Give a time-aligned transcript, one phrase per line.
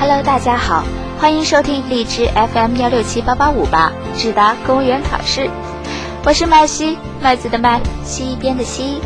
[0.00, 0.82] Hello，大家好，
[1.18, 5.50] 欢迎收听荔枝 FM 幺六七八八五八，智达公务员考试。
[6.24, 8.98] 我是麦西，麦子的麦，西边的西。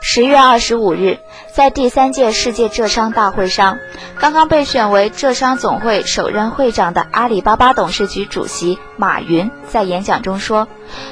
[0.00, 1.18] 十月二十五日，
[1.52, 3.76] 在第三届世界浙商大会上，
[4.20, 10.68] 刚刚被选为浙商总会首任会长的阿里巴巴董事局主席马云在演讲中说：“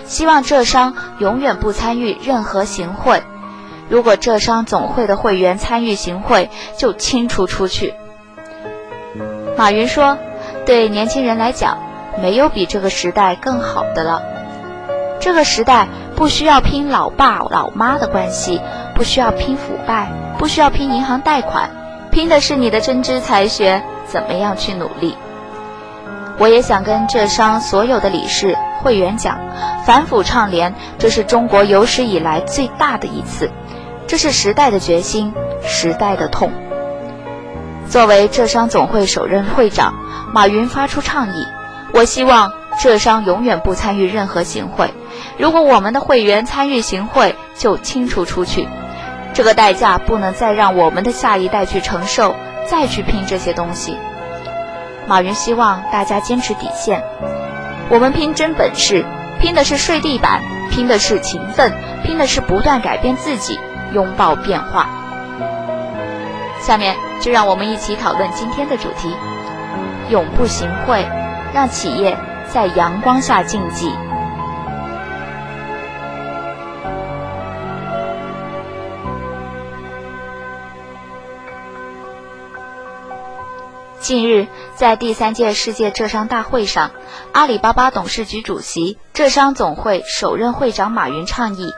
[0.07, 3.25] 希望浙商永远不参与任何行贿，
[3.89, 7.95] 如果浙商总会的会员参与行贿，就清除出去。”
[9.57, 10.19] 马云说
[10.67, 11.79] ：“对年轻人来讲，
[12.21, 14.23] 没有比这个时代更好的了。
[15.21, 18.61] 这个时代不需要拼老爸老妈的关系。”
[18.97, 21.69] 不需要拼腐败，不需要拼银行贷款，
[22.11, 25.15] 拼的是你的真知才学，怎么样去努力？
[26.39, 29.39] 我也想跟浙商所有的理事会员讲，
[29.84, 33.50] 反腐倡廉，这是中国有史以来最大的一次，
[34.07, 36.53] 这是时代的决心，时代的痛。
[37.89, 39.95] 作为浙商总会首任会长，
[40.33, 41.47] 马云发出倡议：
[41.93, 44.93] 我希望浙商永远不参与任何行贿，
[45.39, 48.69] 如果我们的会员参与行贿，就清除出去。
[49.34, 52.34] 这个代价不能再让我们的下一代去承受，
[52.67, 53.97] 再去拼这些东西。
[55.07, 57.03] 马云希望大家坚持底线，
[57.89, 59.05] 我们拼真本事，
[59.41, 60.41] 拼的是睡地板，
[60.71, 61.73] 拼的是勤奋，
[62.05, 63.61] 拼的是不断改变自己，
[63.92, 64.89] 拥抱变化。
[66.61, 69.15] 下面就让我们一起讨论今天的主题：
[70.11, 71.06] 永不行贿，
[71.55, 72.17] 让企业
[72.53, 73.93] 在阳光下竞技。
[84.00, 86.93] 近日，在第三届世界浙商大会上，
[87.33, 91.73] 阿里巴巴董事局主席、浙商总会首任会长马云倡议，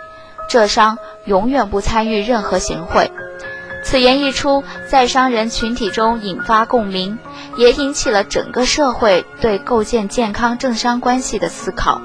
[0.47, 0.99] 浙商
[1.29, 3.13] 永远不参与任何行贿。
[3.85, 7.19] 此言一出，在商人群体中引发共鸣，
[7.57, 12.01] 也引起了整个社会对构建健康政商关系的思考。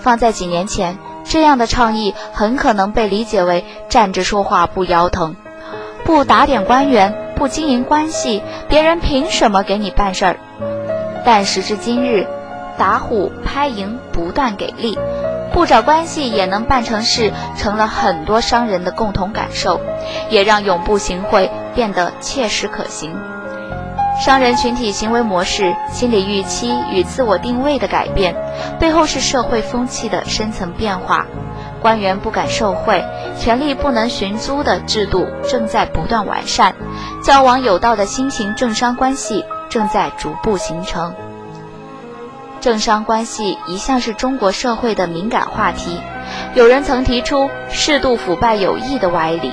[0.00, 5.36] 放在几年前，这样的倡议很可能被理解为站着说话不腰疼，
[6.04, 7.26] 不打点官员。
[7.38, 10.40] 不经营关系，别人凭什么给你办事儿？
[11.24, 12.26] 但时至今日，
[12.76, 14.98] 打虎拍蝇不断给力，
[15.58, 19.80] 不找关系也能办成事，成了很多商人的共同感受，
[20.30, 23.12] 也让永不行贿变得切实可行。
[24.20, 28.36] 商人群体行为模式、心理预期与自我定位的改变，
[28.78, 31.26] 背后是社会风气的深层变化。
[31.80, 33.04] 官员不敢受贿，
[33.36, 36.76] 权力不能寻租的制度正在不断完善，
[37.24, 41.12] 交往有道的新型政商关系正在逐步形成。
[42.60, 46.00] 政商关系一向是中国社会的敏感话题，
[46.54, 49.52] 有人曾提出适度腐败有益的歪理，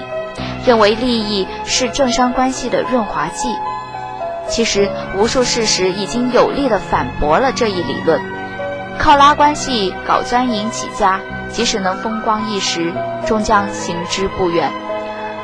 [0.65, 3.49] 认为利益是政商关系的润滑剂。
[4.47, 8.21] 其实，无数事实已经有力地反驳了这一理论。
[8.97, 11.19] 靠拉关系搞钻营起家。
[11.51, 12.91] 即使能风光一时，
[13.25, 14.69] 终将行之不远。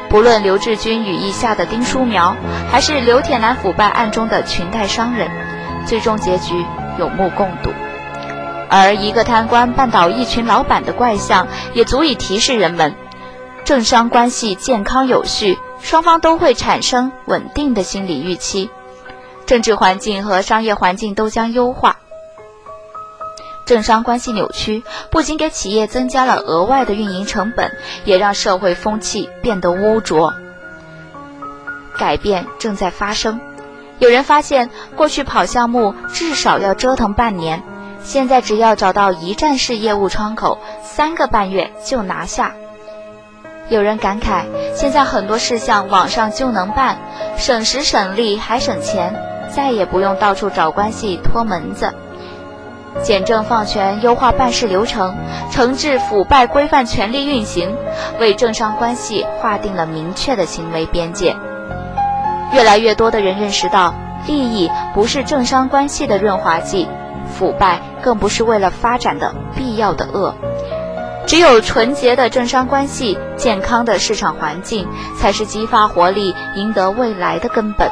[0.10, 2.36] 不论刘志军羽翼下的丁书苗，
[2.70, 5.32] 还是刘铁男腐败案中的裙带商人，
[5.86, 6.66] 最终结局
[6.98, 7.72] 有目共睹。
[8.70, 12.96] 而一个贪官绊倒一群老板的怪象，也足以提示人们：
[13.66, 18.70] 政商关系健康有序，双方都会产生稳定的心理预期，
[19.46, 21.98] 政治环境和商业环境都将优化。
[23.66, 27.72] 政商关系扭曲，不仅给企业增加了额外的运营成本，
[28.06, 30.34] 也让社会风气变得污浊。
[31.98, 33.40] 改变正在发生，
[34.02, 37.62] 有人发现，过去跑项目至少要折腾半年，
[38.04, 42.52] 现在只要找到一站式业务窗口，三个半月就拿下。
[43.70, 46.98] 有人感慨，现在很多事项网上就能办，
[47.38, 49.14] 省时省力还省钱，
[49.56, 51.94] 再也不用到处找关系托门子。
[53.04, 55.16] 简政放权，优化办事流程，
[55.52, 57.72] 惩治腐败，规范权力运行，
[58.20, 61.36] 为政商关系划定了明确的行为边界。
[62.52, 63.94] 越来越多的人认识到，
[64.28, 66.88] 利益不是政商关系的润滑剂，
[67.34, 70.36] 腐败更不是为了发展的必要的恶。
[71.28, 74.88] 只有纯洁的政商关系，健康的市场环境，
[75.18, 77.90] 才是激发活力、赢得未来的根本。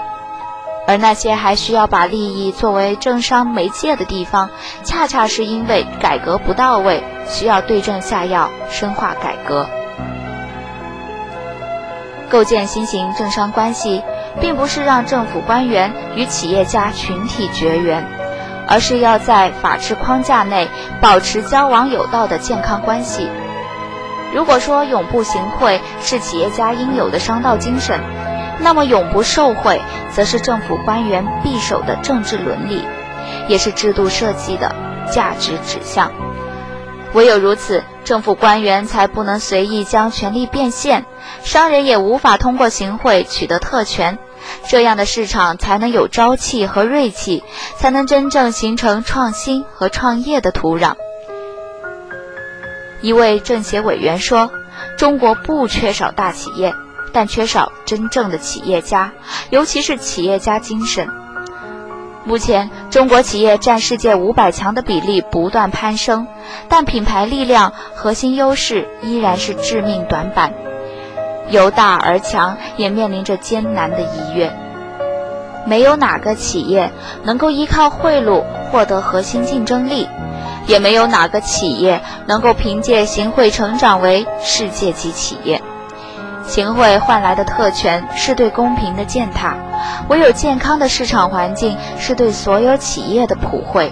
[0.88, 4.50] 而那些还需要把利益作为政商媒介的地方，
[4.84, 9.70] 恰恰是因为改革不到位，需要对症下药，深化改革。
[12.30, 14.02] 构建新型政商关系，
[14.42, 18.06] 并不是让政府官员与企业家群体绝缘，
[18.68, 20.68] 而是要在法治框架内
[21.02, 23.30] 保持交往有道的健康关系。
[24.34, 28.00] 如果说永不行贿是企业家应有的商道精神，
[28.60, 29.82] 那么永不受贿
[30.12, 32.84] 则是政府官员必守的政治伦理，
[33.48, 34.76] 也是制度设计的
[35.12, 36.12] 价值指向。
[37.14, 41.06] 唯有如此，政府官员才不能随意将权力变现，
[41.42, 44.20] 商人也无法通过行贿取得特权，
[44.68, 47.44] 这样的市场才能有朝气和锐气，
[47.78, 50.96] 才能真正形成创新和创业的土壤。
[53.02, 54.52] 一位政协委员说
[54.98, 56.74] ：“中国不缺少大企业，
[57.14, 59.14] 但缺少真正的企业家，
[59.50, 61.08] 尤其是企业家精神。”
[62.26, 66.28] 目前，中国企业占世界五百强的比例不断攀升，
[66.68, 70.54] 但品牌力量核心优势依然是致命短板。
[71.50, 74.52] 由大而强也面临着艰难的一跃。
[75.66, 76.92] 没有哪个企业
[77.24, 80.08] 能够依靠贿赂获得核心竞争力。
[80.68, 85.64] 也没有哪个企业能够凭借行贿成长为世界级企业。
[86.46, 89.56] 行贿换来的特权是对公平的践踏，
[90.10, 93.92] 唯有健康的市场环境是对所有企业的普惠。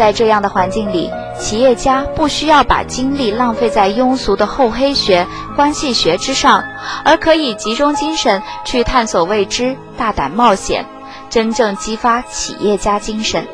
[0.00, 6.64] 在这样的环境里，企业家不需要把精力浪费在庸俗的厚黑学、关系学之上，
[7.04, 10.86] 而可以集中精神去探索未知、大胆冒险，
[11.28, 13.46] 真正激发企业家精神。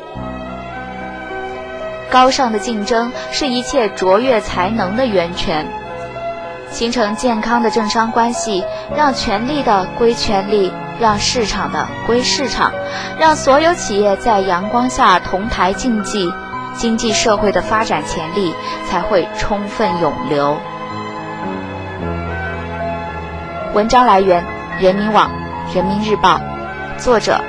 [2.09, 5.67] 高尚的竞争是一切卓越才能的源泉，
[6.71, 8.63] 形成健康的政商关系，
[8.95, 12.71] 让权力的归权力，让市场的归市场，
[13.19, 16.31] 让所有企业在阳光下同台竞技，
[16.75, 18.53] 经济社会的发展潜力
[18.89, 20.57] 才会充分涌流。
[23.73, 24.43] 文章来源：
[24.79, 25.29] 人民网、
[25.73, 26.39] 人民日报，
[26.97, 27.39] 作者：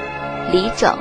[0.52, 0.96] 李整。